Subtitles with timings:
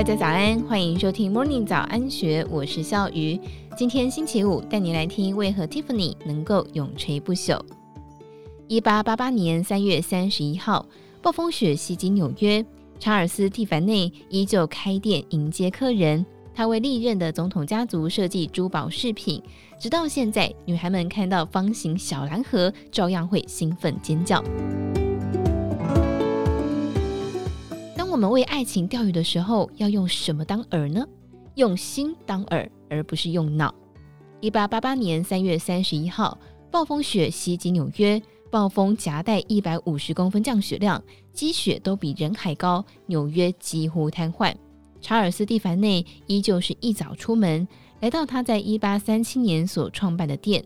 [0.00, 3.38] 大家早安，欢迎收听 Morning 早安学，我是笑鱼。
[3.76, 7.60] 今天星期五，带你来听为何 Tiffany 能够永垂不朽。
[8.66, 10.86] 一八八八年三月三十一号，
[11.20, 12.64] 暴风雪袭击纽约，
[12.98, 16.24] 查尔斯·蒂凡内依旧开店迎接客人。
[16.54, 19.42] 他为历任的总统家族设计珠宝饰品，
[19.78, 24.42] 直到现在，女孩们看到方形小蓝盒，照样会兴奋尖叫。
[28.10, 31.06] 我们为爱情钓鱼的时候，要用什么当饵呢？
[31.54, 33.72] 用心当饵，而不是用脑。
[34.40, 36.36] 一八八八年三月三十一号，
[36.72, 38.20] 暴风雪袭击纽约，
[38.50, 41.00] 暴风夹带一百五十公分降雪量，
[41.32, 44.52] 积雪都比人还高，纽约几乎瘫痪。
[45.00, 47.66] 查尔斯·蒂凡内依旧是一早出门，
[48.00, 50.64] 来到他在一八三七年所创办的店，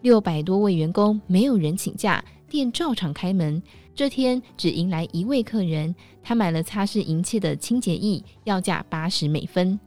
[0.00, 3.62] 六百多位员工没有人请假，店照常开门。
[3.94, 9.78] 这天只迎来一位客人，他买了擦拭银器的清洁液，要价八十美分。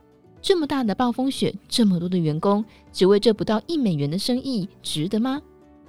[0.42, 5.42] 这么大的暴风雪，这么多的员工，只为这不到一美元的生意，值得吗？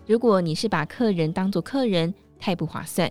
[0.06, 3.10] 如果你是把客人当做客人，太不划算；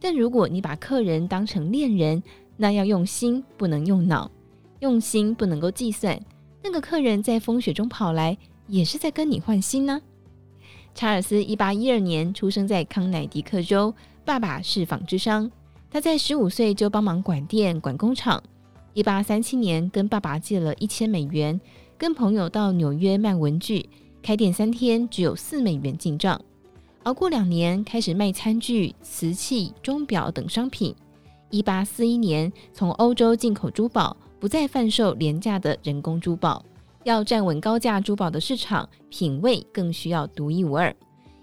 [0.00, 2.22] 但如果你把客人当成恋人，
[2.56, 4.30] 那要用心，不能用脑；
[4.80, 6.18] 用心不能够计算。
[6.62, 10.00] 那个客人在风雪中跑来，也是在跟你换心呢。
[10.94, 13.94] 查尔斯一八一二年出生在康乃狄克州。
[14.22, 15.50] 爸爸是纺织商，
[15.90, 18.40] 他在十五岁就帮忙管店、管工厂。
[18.92, 21.58] 一八三七年，跟爸爸借了一千美元，
[21.96, 23.88] 跟朋友到纽约卖文具。
[24.22, 26.38] 开店三天，只有四美元进账。
[27.04, 30.94] 熬过两年，开始卖餐具、瓷器、钟表等商品。
[31.48, 36.64] 一八四一年，从欧洲进口珠宝，不再贩售廉价的人工珠宝。
[37.04, 40.94] 要站稳高价珠宝的市场，品味更需要独一无二。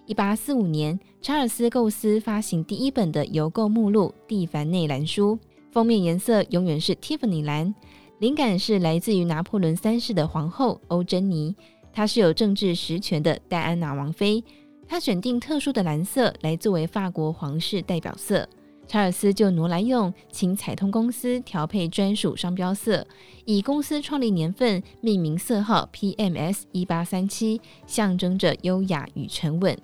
[0.05, 5.35] 一八四五年，查尔斯构思发行第一本的邮购目录《蒂凡内蓝书》，
[5.71, 7.73] 封面颜色永远是蒂芙尼蓝，
[8.19, 11.55] 灵感是来自于拿破仑三世的皇后欧珍妮，
[11.91, 14.43] 她是有政治实权的戴安娜王妃，
[14.87, 18.47] 她选定特殊的蓝色来作为法国皇室代表色，
[18.87, 23.05] 查尔斯就挪来用，请彩通公司调配专属商标色，
[23.45, 29.77] 以公司创立年份命名色号 PMS 一八三七，象征着优雅与沉稳。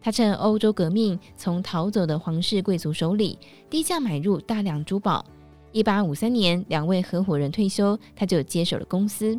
[0.00, 3.38] 他趁欧洲革命从逃走的皇室贵族手里
[3.68, 5.24] 低价买入大量珠宝。
[5.70, 9.38] 一八五三年，两位合伙人退休，他就接手了公司。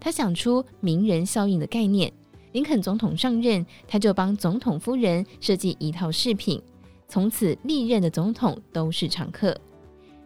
[0.00, 2.12] 他想出名人效应的概念。
[2.52, 6.60] 林肯总统上任，他就帮总统夫人设计一套饰品，
[7.08, 9.58] 从此历任的总统都是常客。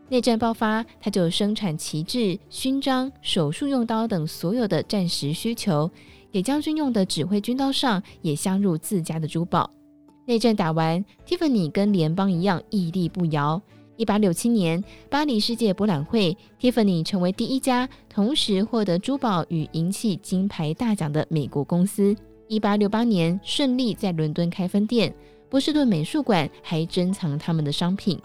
[0.09, 5.91] 内战爆发，他就生产旗帜、勋章、手术用刀等所有的战时需求。
[6.31, 9.71] 给将军用的指挥军刀上也镶入自家的珠宝。
[10.27, 13.61] 内战打完，Tiffany 跟联邦一样屹立不摇。
[13.97, 22.17] 一八六七年，巴黎世界博览会，Tiffany 成为第一家同时获得珠宝与银器金牌大奖的美国公司。
[22.49, 25.15] 一八六八年，顺利在伦敦开分店，
[25.53, 28.19] 波士顿美术馆还珍藏他们的商品。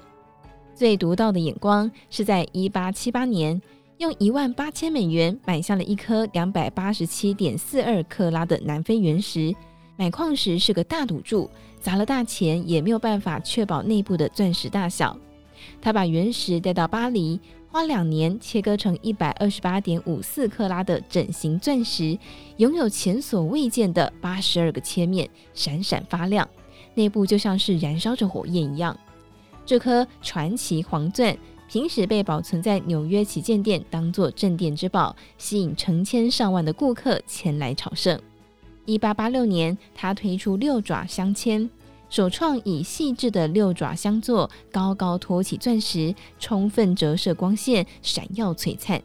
[0.74, 3.62] 最独到的眼光是在一八七八年。
[3.98, 9.54] 用一万八千美元买下了一颗两百八十七点四二克拉的南非原石。
[9.98, 11.50] 买矿石是个大赌注，
[11.82, 15.18] 砸了大钱也没有办法确保内部的钻石大小。
[15.82, 17.40] 他把原石带到巴黎，
[17.72, 22.18] 花两年切割成一百二十八点五四克拉的整形钻石，
[22.58, 26.48] 拥有前所未见的八十二个切面，闪闪发亮，
[26.98, 28.98] 内部就像是燃烧着火焰一样。
[29.66, 31.38] 这颗传奇黄钻。
[31.70, 38.18] 平时被保存在纽约旗舰店，当做镇店之宝，吸引成千上万的顾客前来朝圣。
[38.86, 41.68] 一八八六年，他推出六爪镶嵌，
[42.10, 49.02] 首创以细致的六爪镶座，高高托起钻石，充分折射光线，闪耀璀璨。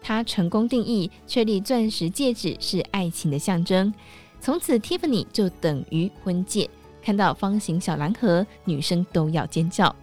[0.00, 3.92] 他成功定义确立钻石戒指是爱情的象征，
[4.40, 6.70] 从此 Tiffany 就等于婚戒。
[7.06, 9.94] 看到方形小蓝盒，女生都要尖叫。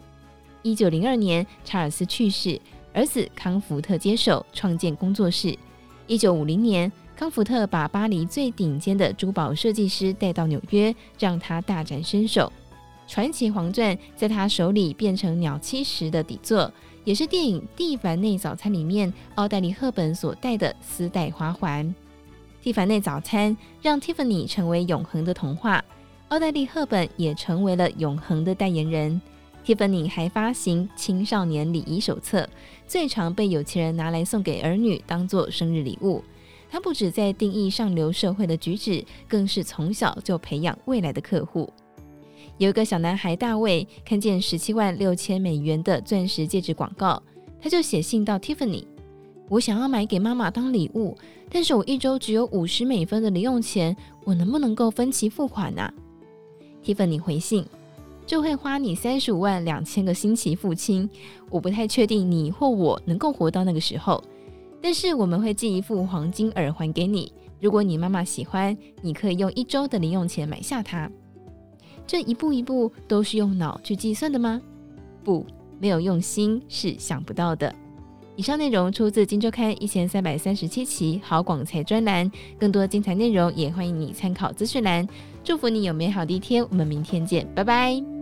[0.61, 2.57] 一九零二年，查尔斯去世，
[2.93, 5.53] 儿子康福特接手创建工作室。
[6.07, 12.49] 一九五零年，康福特把巴黎最顶尖的珠宝设计师带到纽约，让他大展身手。
[13.05, 16.71] 传奇黄钻在他手里变成鸟栖石的底座，
[17.03, 21.93] 也是电影《蒂凡内早餐》里面奥黛丽·赫本所戴的丝带花环。
[22.61, 25.83] 蒂凡内早餐让 Tiffany 成为永恒的童话，
[26.33, 29.21] 奥黛丽·赫本也成为了永恒的代言人。
[29.63, 32.49] Tiffany 还发行青少年礼仪手册，
[32.87, 36.23] 最常被有钱人拿来送给儿女当做生日礼物。
[36.71, 41.71] 他不止在定义上流社会的举止，更是从小就培养未来的客户。
[42.57, 47.21] 有一个小男孩大卫看见十七万六千美元的钻石戒指广告，
[47.61, 48.85] 他就写信到 Tiffany，
[49.49, 51.15] 我想要买给妈妈当礼物，
[51.51, 55.93] 但是我一周只有五十美分的零用钱，我能不能够分期付款呢
[56.83, 57.65] T 粉，你回信，
[58.25, 61.09] 就会花你三十五万两千个星期付清。
[61.49, 64.21] 我不太确定你或我能够活到那个时候，
[64.81, 67.31] 但是我们会寄一副黄金耳环给你。
[67.61, 71.09] 如果你妈妈喜欢，你可以用一周的零用钱买下它。
[72.05, 74.61] 这一步一步都是用脑去计算的吗？
[75.23, 75.45] 不，
[75.79, 77.73] 没有用心是想不到的。
[78.35, 85.07] 以上内容出自《金周刊》一千三百三十七期好广财专栏，更多精彩内容也欢迎你参考资讯栏。
[85.43, 88.12] 祝福你有美好的一天，我们明天见，拜拜。